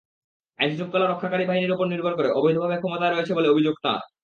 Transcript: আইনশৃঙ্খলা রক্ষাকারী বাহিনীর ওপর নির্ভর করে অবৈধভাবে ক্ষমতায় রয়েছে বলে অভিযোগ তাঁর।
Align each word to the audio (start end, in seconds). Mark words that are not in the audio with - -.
আইনশৃঙ্খলা 0.59 1.05
রক্ষাকারী 1.07 1.43
বাহিনীর 1.45 1.75
ওপর 1.75 1.85
নির্ভর 1.87 2.13
করে 2.15 2.29
অবৈধভাবে 2.31 2.77
ক্ষমতায় 2.77 3.11
রয়েছে 3.11 3.33
বলে 3.37 3.51
অভিযোগ 3.53 3.75
তাঁর। 3.83 4.01